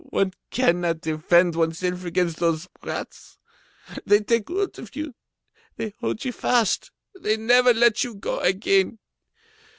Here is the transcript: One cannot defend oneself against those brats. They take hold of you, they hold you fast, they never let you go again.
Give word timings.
One 0.05 0.33
cannot 0.49 1.01
defend 1.01 1.53
oneself 1.55 2.05
against 2.05 2.37
those 2.37 2.67
brats. 2.81 3.37
They 4.03 4.21
take 4.21 4.47
hold 4.49 4.79
of 4.79 4.95
you, 4.95 5.13
they 5.75 5.93
hold 6.01 6.25
you 6.25 6.31
fast, 6.31 6.89
they 7.13 7.37
never 7.37 7.71
let 7.71 8.03
you 8.03 8.15
go 8.15 8.39
again. 8.39 8.97